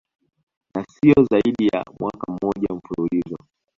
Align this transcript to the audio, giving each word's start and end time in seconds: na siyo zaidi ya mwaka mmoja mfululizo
na 0.75 0.83
siyo 0.91 1.23
zaidi 1.31 1.67
ya 1.73 1.83
mwaka 1.99 2.31
mmoja 2.31 2.75
mfululizo 2.75 3.37